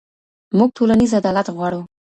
[0.57, 1.81] موږ ټولنيز عدالت غواړو.